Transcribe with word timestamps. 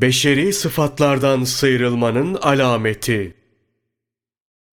beşeri 0.00 0.52
sıfatlardan 0.52 1.44
sıyrılmanın 1.44 2.34
alameti. 2.34 3.34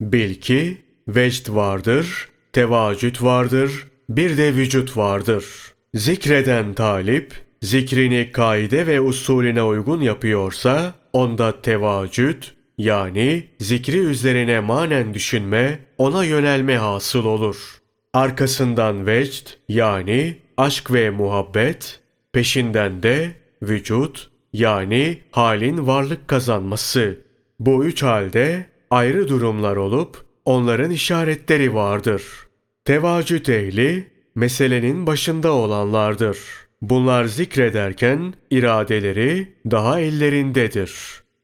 Bil 0.02 0.36
ki 0.36 0.78
vecd 1.08 1.50
vardır, 1.50 2.30
tevacüt 2.54 3.24
vardır, 3.24 3.88
bir 4.10 4.38
de 4.38 4.56
vücut 4.56 4.98
vardır. 4.98 5.46
Zikreden 5.94 6.74
talip, 6.74 7.34
zikrini 7.62 8.32
kaide 8.32 8.88
ve 8.88 9.02
usulüne 9.02 9.64
uygun 9.64 10.02
yapıyorsa, 10.02 10.94
onda 11.14 11.62
tevacüt, 11.62 12.54
yani 12.78 13.48
zikri 13.60 13.98
üzerine 13.98 14.60
manen 14.60 15.14
düşünme, 15.14 15.80
ona 15.98 16.24
yönelme 16.24 16.78
hasıl 16.78 17.26
olur. 17.26 17.82
Arkasından 18.14 19.06
vecd, 19.06 19.48
yani 19.70 20.38
aşk 20.58 20.94
ve 20.94 21.10
muhabbet, 21.10 22.00
peşinden 22.34 23.04
de 23.04 23.32
vücut, 23.62 24.30
yani 24.58 25.22
halin 25.32 25.88
varlık 25.88 26.28
kazanması. 26.28 27.18
Bu 27.60 27.86
üç 27.86 28.04
halde 28.04 28.66
ayrı 28.90 29.28
durumlar 29.28 29.76
olup 29.76 30.18
onların 30.46 30.92
işaretleri 30.92 31.74
vardır. 31.74 32.24
Tevacüt 32.86 33.50
ehli 33.50 34.08
meselenin 34.36 35.08
başında 35.08 35.52
olanlardır. 35.52 36.38
Bunlar 36.82 37.26
zikrederken 37.26 38.34
iradeleri 38.52 39.54
daha 39.72 40.00
ellerindedir. 40.00 40.94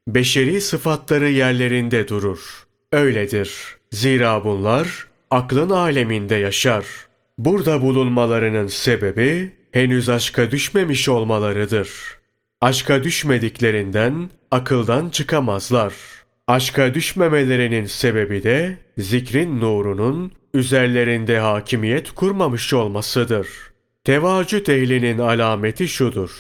Beşeri 0.08 0.62
sıfatları 0.62 1.30
yerlerinde 1.30 2.08
durur. 2.08 2.68
Öyledir. 2.92 3.52
Zira 3.92 4.44
bunlar 4.44 5.08
aklın 5.32 5.70
aleminde 5.70 6.36
yaşar. 6.36 6.86
Burada 7.38 7.82
bulunmalarının 7.82 8.68
sebebi 8.68 9.52
henüz 9.72 10.09
aşka 10.09 10.52
düşmemiş 10.52 11.09
olmalarıdır. 11.09 11.90
Aşka 12.63 13.03
düşmediklerinden 13.03 14.30
akıldan 14.52 15.09
çıkamazlar. 15.09 15.94
Aşka 16.48 16.94
düşmemelerinin 16.94 17.86
sebebi 17.86 18.44
de 18.44 18.78
zikrin 18.97 19.61
nurunun 19.61 20.31
üzerlerinde 20.53 21.39
hakimiyet 21.39 22.11
kurmamış 22.11 22.73
olmasıdır. 22.73 23.47
Tevacüt 24.03 24.70
ehlinin 24.70 25.17
alameti 25.17 25.88
şudur. 25.88 26.31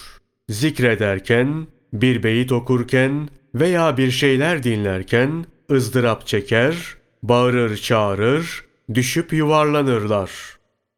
Zikrederken, 0.49 1.67
bir 1.93 2.23
beyit 2.23 2.51
okurken 2.51 3.29
veya 3.55 3.97
bir 3.97 4.11
şeyler 4.11 4.63
dinlerken 4.63 5.45
ızdırap 5.71 6.27
çeker, 6.27 6.75
bağırır 7.23 7.77
çağırır, 7.77 8.65
düşüp 8.93 9.33
yuvarlanırlar. 9.33 10.31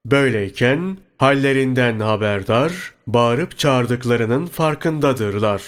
Böyleyken 0.05 0.97
hallerinden 1.17 1.99
haberdar, 1.99 2.71
bağırıp 3.07 3.57
çağırdıklarının 3.57 4.45
farkındadırlar. 4.45 5.63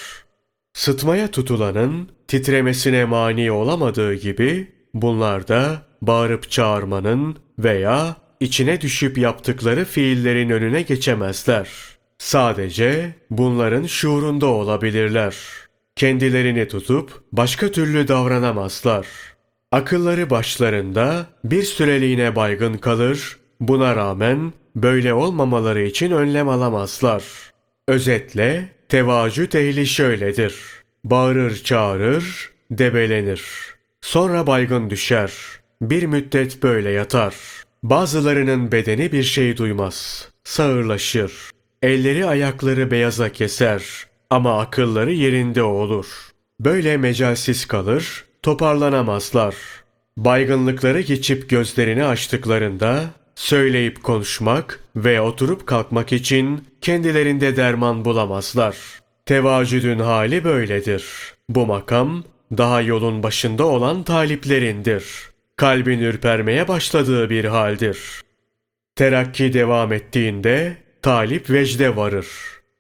Sıtmaya 0.73 1.31
tutulanın 1.31 2.09
titremesine 2.27 3.05
mani 3.05 3.51
olamadığı 3.51 4.13
gibi 4.13 4.71
bunlar 4.93 5.47
da 5.47 5.81
bağırıp 6.01 6.51
çağırmanın 6.51 7.37
veya 7.59 8.15
içine 8.39 8.81
düşüp 8.81 9.17
yaptıkları 9.17 9.85
fiillerin 9.85 10.49
önüne 10.49 10.81
geçemezler. 10.81 11.69
Sadece 12.17 13.15
bunların 13.29 13.85
şuurunda 13.85 14.45
olabilirler. 14.45 15.35
Kendilerini 15.95 16.67
tutup 16.67 17.23
başka 17.31 17.71
türlü 17.71 18.07
davranamazlar. 18.07 19.07
Akılları 19.71 20.29
başlarında 20.29 21.25
bir 21.43 21.63
süreliğine 21.63 22.35
baygın 22.35 22.73
kalır, 22.73 23.37
buna 23.59 23.95
rağmen 23.95 24.53
böyle 24.75 25.13
olmamaları 25.13 25.81
için 25.81 26.11
önlem 26.11 26.49
alamazlar. 26.49 27.23
Özetle 27.87 28.69
tevacüt 28.89 29.55
ehli 29.55 29.87
şöyledir. 29.87 30.55
Bağırır 31.03 31.55
çağırır, 31.63 32.51
debelenir. 32.71 33.43
Sonra 34.01 34.47
baygın 34.47 34.89
düşer. 34.89 35.31
Bir 35.81 36.03
müddet 36.03 36.63
böyle 36.63 36.89
yatar. 36.89 37.35
Bazılarının 37.83 38.71
bedeni 38.71 39.11
bir 39.11 39.23
şey 39.23 39.57
duymaz. 39.57 40.29
Sağırlaşır. 40.43 41.31
Elleri 41.81 42.25
ayakları 42.25 42.91
beyaza 42.91 43.29
keser. 43.29 43.83
Ama 44.29 44.59
akılları 44.59 45.11
yerinde 45.13 45.63
olur. 45.63 46.05
Böyle 46.59 46.97
mecalsiz 46.97 47.65
kalır, 47.65 48.25
toparlanamazlar. 48.43 49.55
Baygınlıkları 50.17 51.01
geçip 51.01 51.49
gözlerini 51.49 52.05
açtıklarında 52.05 53.03
söyleyip 53.37 54.03
konuşmak 54.03 54.79
ve 54.95 55.21
oturup 55.21 55.67
kalkmak 55.67 56.13
için 56.13 56.63
kendilerinde 56.81 57.55
derman 57.55 58.05
bulamazlar. 58.05 58.77
Tevacüdün 59.25 59.99
hali 59.99 60.43
böyledir. 60.43 61.05
Bu 61.49 61.65
makam 61.65 62.23
daha 62.57 62.81
yolun 62.81 63.23
başında 63.23 63.65
olan 63.65 64.03
taliplerindir. 64.03 65.03
Kalbin 65.55 65.99
ürpermeye 65.99 66.67
başladığı 66.67 67.29
bir 67.29 67.45
haldir. 67.45 67.99
Terakki 68.95 69.53
devam 69.53 69.93
ettiğinde 69.93 70.77
talip 71.01 71.49
vecde 71.49 71.95
varır. 71.95 72.27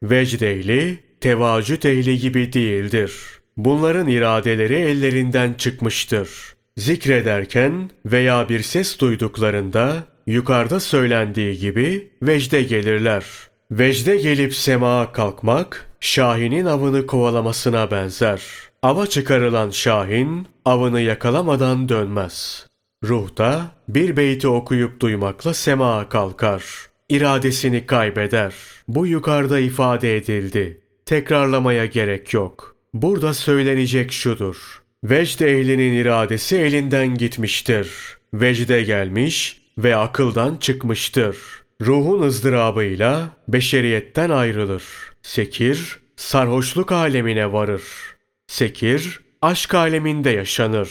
Vecd 0.03 0.41
ehli, 0.41 0.99
tevacüt 1.21 1.85
ehli 1.85 2.19
gibi 2.19 2.53
değildir. 2.53 3.13
Bunların 3.57 4.07
iradeleri 4.07 4.75
ellerinden 4.75 5.53
çıkmıştır. 5.53 6.29
Zikrederken 6.77 7.89
veya 8.05 8.49
bir 8.49 8.61
ses 8.61 8.99
duyduklarında 8.99 10.16
yukarıda 10.27 10.79
söylendiği 10.79 11.57
gibi 11.57 12.11
vecde 12.21 12.61
gelirler. 12.63 13.25
Vecde 13.71 14.17
gelip 14.17 14.55
semağa 14.55 15.11
kalkmak, 15.11 15.89
Şahin'in 15.99 16.65
avını 16.65 17.07
kovalamasına 17.07 17.91
benzer. 17.91 18.41
Ava 18.81 19.07
çıkarılan 19.07 19.69
Şahin, 19.69 20.47
avını 20.65 21.01
yakalamadan 21.01 21.89
dönmez. 21.89 22.67
Ruhta 23.03 23.61
bir 23.89 24.17
beyti 24.17 24.47
okuyup 24.47 24.99
duymakla 24.99 25.53
semağa 25.53 26.09
kalkar. 26.09 26.63
İradesini 27.09 27.85
kaybeder. 27.85 28.53
Bu 28.87 29.07
yukarıda 29.07 29.59
ifade 29.59 30.17
edildi. 30.17 30.81
Tekrarlamaya 31.05 31.85
gerek 31.85 32.33
yok. 32.33 32.75
Burada 32.93 33.33
söylenecek 33.33 34.11
şudur. 34.11 34.81
Vecd 35.03 35.39
ehlinin 35.39 35.93
iradesi 35.93 36.57
elinden 36.57 37.15
gitmiştir. 37.15 37.87
Vecde 38.33 38.83
gelmiş 38.83 39.66
ve 39.77 39.95
akıldan 39.95 40.55
çıkmıştır. 40.55 41.37
Ruhun 41.81 42.21
ızdırabıyla 42.21 43.29
beşeriyetten 43.47 44.29
ayrılır. 44.29 44.83
Sekir, 45.21 45.99
sarhoşluk 46.15 46.91
alemine 46.91 47.53
varır. 47.53 47.83
Sekir, 48.47 49.19
aşk 49.41 49.73
aleminde 49.73 50.29
yaşanır. 50.29 50.89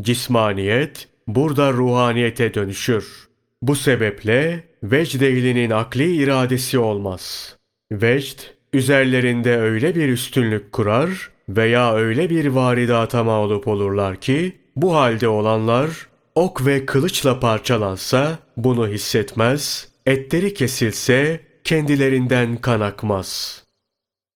Cismaniyet, 0.00 1.08
burada 1.26 1.72
ruhaniyete 1.72 2.54
dönüşür. 2.54 3.28
Bu 3.62 3.76
sebeple 3.76 4.64
vecd 4.82 5.20
ehlinin 5.20 5.70
akli 5.70 6.16
iradesi 6.16 6.78
olmaz. 6.78 7.56
Vecd, 7.92 8.38
üzerlerinde 8.72 9.56
öyle 9.58 9.94
bir 9.94 10.08
üstünlük 10.08 10.72
kurar 10.72 11.30
veya 11.48 11.94
öyle 11.94 12.30
bir 12.30 12.46
varidata 12.46 13.24
mağlup 13.24 13.68
olurlar 13.68 14.16
ki, 14.16 14.56
bu 14.76 14.94
halde 14.94 15.28
olanlar 15.28 15.90
ok 16.34 16.66
ve 16.66 16.86
kılıçla 16.86 17.40
parçalansa 17.40 18.38
bunu 18.56 18.88
hissetmez, 18.88 19.88
etleri 20.06 20.54
kesilse 20.54 21.40
kendilerinden 21.64 22.56
kan 22.56 22.80
akmaz. 22.80 23.62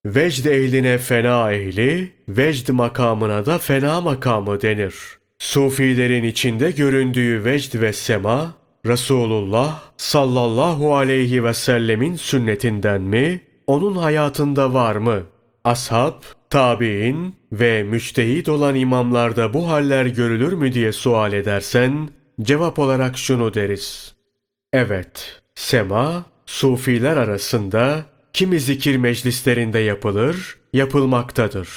Vecd 0.06 0.44
ehline 0.44 0.98
fena 0.98 1.52
ehli, 1.52 2.12
vecd 2.28 2.70
makamına 2.70 3.46
da 3.46 3.58
fena 3.58 4.00
makamı 4.00 4.60
denir. 4.62 4.94
Sufilerin 5.38 6.24
içinde 6.24 6.70
göründüğü 6.70 7.44
vecd 7.44 7.80
ve 7.80 7.92
sema, 7.92 8.54
Resulullah 8.86 9.82
sallallahu 9.96 10.96
aleyhi 10.96 11.44
ve 11.44 11.54
sellemin 11.54 12.16
sünnetinden 12.16 13.00
mi, 13.00 13.40
onun 13.66 13.96
hayatında 13.96 14.74
var 14.74 14.96
mı? 14.96 15.22
Ashab, 15.64 16.22
tabi'in 16.50 17.34
ve 17.52 17.82
müçtehit 17.82 18.48
olan 18.48 18.74
imamlarda 18.74 19.54
bu 19.54 19.68
haller 19.68 20.06
görülür 20.06 20.52
mü 20.52 20.72
diye 20.72 20.92
sual 20.92 21.32
edersen, 21.32 22.08
cevap 22.42 22.78
olarak 22.78 23.18
şunu 23.18 23.54
deriz. 23.54 24.14
Evet, 24.72 25.40
sema, 25.54 26.24
sufiler 26.46 27.16
arasında 27.16 28.04
kimi 28.32 28.60
zikir 28.60 28.96
meclislerinde 28.96 29.78
yapılır, 29.78 30.56
yapılmaktadır. 30.72 31.68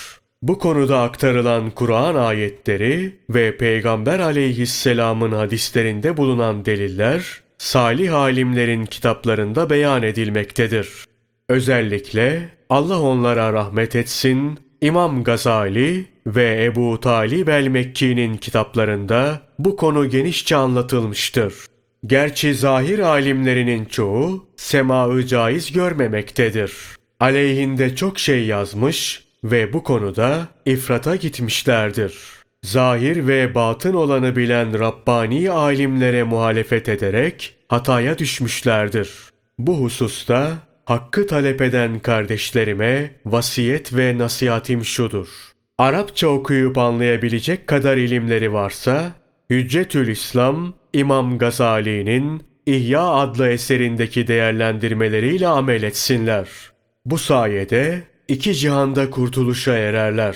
Bu 0.42 0.60
konuda 0.60 1.02
aktarılan 1.02 1.70
Kur'an 1.72 2.16
ayetleri 2.16 3.20
ve 3.30 3.58
Peygamber 3.58 4.20
aleyhisselamın 4.20 5.32
hadislerinde 5.32 6.18
bulunan 6.18 6.66
deliller, 6.66 7.42
salih 7.58 8.14
alimlerin 8.14 8.86
kitaplarında 8.86 9.70
beyan 9.70 10.04
edilmektedir. 10.04 10.90
Özellikle 11.50 12.50
Allah 12.72 13.02
onlara 13.02 13.54
rahmet 13.54 13.96
etsin, 13.96 14.60
İmam 14.82 15.24
Gazali 15.24 16.06
ve 16.28 16.66
Ebu 16.66 17.00
Talib 17.00 17.48
el-Mekki'nin 17.48 18.38
kitaplarında 18.38 19.42
bu 19.60 19.76
konu 19.76 20.10
genişçe 20.10 20.56
anlatılmıştır. 20.56 21.54
Gerçi 22.06 22.56
zahir 22.56 23.00
alimlerinin 23.00 23.86
çoğu 23.86 24.46
semaı 24.56 25.26
caiz 25.26 25.72
görmemektedir. 25.72 26.74
Aleyhinde 27.20 27.96
çok 27.96 28.20
şey 28.20 28.46
yazmış 28.46 29.24
ve 29.44 29.74
bu 29.74 29.84
konuda 29.84 30.48
ifrata 30.66 31.16
gitmişlerdir. 31.16 32.18
Zahir 32.64 33.28
ve 33.28 33.56
batın 33.56 33.94
olanı 33.94 34.36
bilen 34.36 34.80
Rabbani 34.80 35.52
alimlere 35.52 36.24
muhalefet 36.24 36.90
ederek 36.90 37.56
hataya 37.68 38.18
düşmüşlerdir. 38.18 39.10
Bu 39.58 39.82
hususta 39.82 40.71
hakkı 40.86 41.28
talep 41.28 41.62
eden 41.62 42.00
kardeşlerime 42.00 43.12
vasiyet 43.26 43.96
ve 43.98 44.18
nasihatim 44.18 44.86
şudur. 44.86 45.28
Arapça 45.78 46.28
okuyup 46.28 46.78
anlayabilecek 46.78 47.68
kadar 47.68 47.98
ilimleri 47.98 48.54
varsa, 48.54 49.12
Hüccetül 49.50 50.08
İslam, 50.08 50.74
İmam 50.94 51.38
Gazali'nin 51.38 52.44
İhya 52.66 53.04
adlı 53.04 53.50
eserindeki 53.50 54.28
değerlendirmeleriyle 54.28 55.48
amel 55.48 55.84
etsinler. 55.84 56.48
Bu 57.06 57.18
sayede 57.18 58.04
iki 58.28 58.56
cihanda 58.56 59.10
kurtuluşa 59.10 59.74
ererler. 59.78 60.36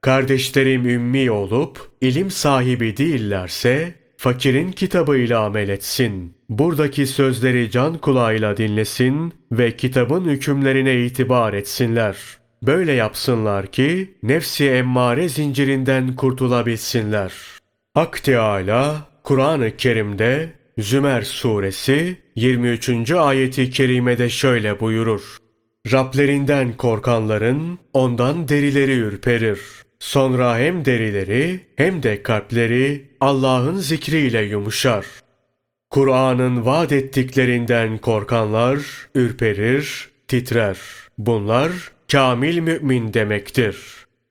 Kardeşlerim 0.00 0.88
ümmi 0.88 1.30
olup 1.30 1.90
ilim 2.00 2.30
sahibi 2.30 2.96
değillerse 2.96 3.94
fakirin 4.18 4.72
kitabıyla 4.72 5.44
amel 5.44 5.68
etsin. 5.68 6.34
Buradaki 6.48 7.06
sözleri 7.06 7.70
can 7.70 7.98
kulağıyla 7.98 8.56
dinlesin 8.56 9.32
ve 9.52 9.76
kitabın 9.76 10.24
hükümlerine 10.24 11.04
itibar 11.04 11.52
etsinler. 11.52 12.16
Böyle 12.62 12.92
yapsınlar 12.92 13.66
ki 13.66 14.14
nefsi 14.22 14.70
emmare 14.70 15.28
zincirinden 15.28 16.16
kurtulabilsinler. 16.16 17.32
Hak 17.94 18.22
Teâlâ 18.22 18.96
Kur'an-ı 19.22 19.76
Kerim'de 19.76 20.52
Zümer 20.78 21.22
suresi 21.22 22.16
23. 22.36 23.10
ayeti 23.10 23.70
kerimede 23.70 24.28
şöyle 24.28 24.80
buyurur. 24.80 25.36
Rablerinden 25.92 26.76
korkanların 26.76 27.78
ondan 27.92 28.48
derileri 28.48 28.92
ürperir. 28.92 29.60
Sonra 29.98 30.58
hem 30.58 30.84
derileri 30.84 31.60
hem 31.76 32.02
de 32.02 32.22
kalpleri 32.22 33.04
Allah'ın 33.20 33.76
zikriyle 33.76 34.42
yumuşar. 34.42 35.06
Kur'an'ın 35.90 36.66
vaat 36.66 36.92
ettiklerinden 36.92 37.98
korkanlar 37.98 38.78
ürperir, 39.14 40.08
titrer. 40.28 40.78
Bunlar 41.18 41.72
kamil 42.12 42.58
mümin 42.58 43.14
demektir. 43.14 43.76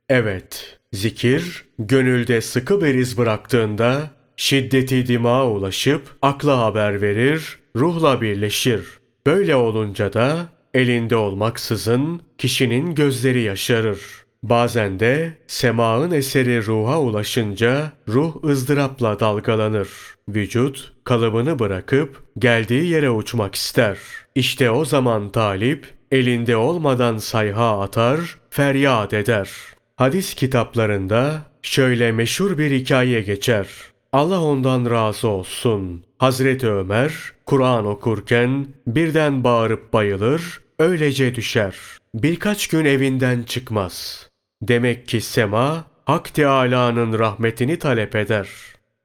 Evet, 0.10 0.80
zikir 0.94 1.66
gönülde 1.80 2.42
sıkı 2.42 2.82
bir 2.82 2.96
iz 2.96 3.18
bıraktığında 3.18 4.12
şiddeti 4.38 5.08
dimağa 5.08 5.48
ulaşıp 5.50 6.02
akla 6.22 6.58
haber 6.58 7.02
verir, 7.02 7.60
ruhla 7.76 8.22
birleşir. 8.22 8.82
Böyle 9.26 9.56
olunca 9.56 10.14
da 10.14 10.50
elinde 10.74 11.16
olmaksızın 11.16 12.22
kişinin 12.38 12.96
gözleri 12.96 13.42
yaşarır. 13.42 14.27
Bazen 14.44 15.00
de 15.00 15.34
semağın 15.48 16.12
eseri 16.12 16.66
ruha 16.66 17.02
ulaşınca 17.02 17.92
ruh 18.08 18.44
ızdırapla 18.44 19.20
dalgalanır. 19.20 19.90
Vücut 20.30 20.94
kalıbını 21.04 21.60
bırakıp 21.60 22.24
geldiği 22.40 22.86
yere 22.86 23.10
uçmak 23.10 23.56
ister. 23.56 23.98
İşte 24.36 24.72
o 24.72 24.86
zaman 24.86 25.30
talip 25.30 25.94
elinde 26.12 26.58
olmadan 26.58 27.18
sayha 27.18 27.82
atar, 27.82 28.38
feryat 28.50 29.14
eder. 29.14 29.50
Hadis 29.96 30.34
kitaplarında 30.34 31.42
şöyle 31.62 32.12
meşhur 32.12 32.58
bir 32.58 32.72
hikaye 32.72 33.22
geçer. 33.22 33.68
Allah 34.14 34.42
ondan 34.42 34.92
razı 34.92 35.28
olsun. 35.28 36.04
Hazreti 36.18 36.68
Ömer 36.68 37.14
Kur'an 37.46 37.86
okurken 37.86 38.68
birden 38.88 39.44
bağırıp 39.44 39.94
bayılır, 39.94 40.62
öylece 40.80 41.36
düşer. 41.36 41.76
Birkaç 42.14 42.68
gün 42.68 42.86
evinden 42.86 43.44
çıkmaz. 43.44 44.27
Demek 44.62 45.08
ki 45.08 45.22
sema 45.22 45.86
Hak 46.06 46.34
Teâlâ'nın 46.34 47.20
rahmetini 47.20 47.80
talep 47.80 48.16
eder. 48.16 48.50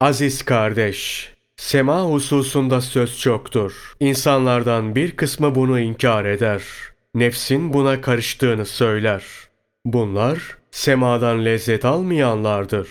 Aziz 0.01 0.45
kardeş, 0.45 1.33
sema 1.57 2.03
hususunda 2.03 2.81
söz 2.81 3.21
çoktur. 3.21 3.95
İnsanlardan 4.01 4.95
bir 4.95 5.17
kısmı 5.17 5.55
bunu 5.55 5.81
inkar 5.81 6.25
eder. 6.25 6.63
Nefsin 7.15 7.73
buna 7.73 8.01
karıştığını 8.01 8.67
söyler. 8.67 9.25
Bunlar 9.85 10.39
semadan 10.71 11.45
lezzet 11.45 11.85
almayanlardır. 11.85 12.89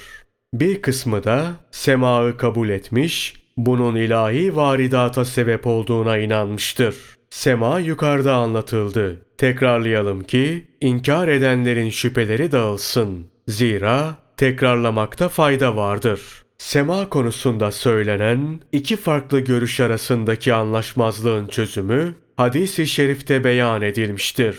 Bir 0.54 0.82
kısmı 0.82 1.24
da 1.24 1.52
semaı 1.72 2.38
kabul 2.38 2.70
etmiş, 2.70 3.34
bunun 3.58 3.96
ilahi 3.96 4.56
varidata 4.56 5.26
sebep 5.26 5.68
olduğuna 5.68 6.18
inanmıştır. 6.18 6.96
Sema 7.32 7.80
yukarıda 7.80 8.36
anlatıldı. 8.36 9.22
Tekrarlayalım 9.38 10.24
ki 10.24 10.68
inkar 10.82 11.28
edenlerin 11.28 11.90
şüpheleri 11.90 12.52
dağılsın. 12.52 13.28
Zira 13.48 14.16
tekrarlamakta 14.38 15.30
fayda 15.30 15.76
vardır. 15.76 16.22
Sema 16.58 17.10
konusunda 17.10 17.72
söylenen 17.72 18.60
iki 18.72 18.96
farklı 18.96 19.40
görüş 19.40 19.80
arasındaki 19.80 20.54
anlaşmazlığın 20.54 21.48
çözümü 21.48 22.16
hadis-i 22.38 22.88
şerifte 22.88 23.44
beyan 23.44 23.82
edilmiştir. 23.82 24.58